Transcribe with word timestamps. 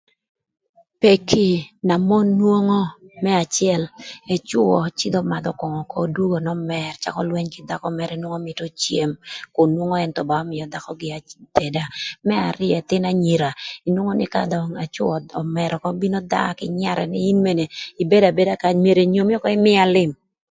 Peki 1.01 1.47
na 1.87 1.95
mon 2.07 2.27
nwongo 2.39 2.81
më 3.23 3.31
acël 3.43 3.81
ëcwö 4.35 4.63
öcïdhö 4.87 5.19
ömadhö 5.23 5.51
köngö 5.59 5.81
ökö 5.85 5.99
dwogo 6.13 6.37
n'ömër 6.43 6.93
cakö 7.03 7.21
lwëny 7.29 7.47
kï 7.53 7.61
dhakö 7.69 7.87
mërë 7.99 8.15
nwongo 8.19 8.39
mïtö 8.47 8.65
cem 8.83 9.11
onwongo 9.61 9.95
ën 10.05 10.11
thon 10.15 10.27
ba 10.29 10.35
ömïö 10.43 10.65
dhakö 10.73 10.91
gi 10.99 11.09
ateda, 11.19 11.83
më 12.27 12.35
arïö 12.49 12.71
ëthïn 12.79 13.05
anyira 13.11 13.49
nwongo 13.93 14.25
ka 14.33 14.41
dong 14.53 14.71
ëcwö 14.85 15.07
thon 15.29 15.43
ömër 15.49 15.71
ökö 15.77 15.89
bino 16.01 16.19
dha 16.31 16.43
kï 16.57 16.73
nyarë 16.81 17.05
nï 17.11 17.19
in 17.31 17.37
mene 17.45 17.63
ibeda 18.03 18.27
abeda 18.31 18.53
kany 18.61 18.77
myero 18.83 19.01
enyomi 19.05 19.31
ökö 19.39 19.49
ïmïa 19.57 19.83
lïm. 19.95 20.11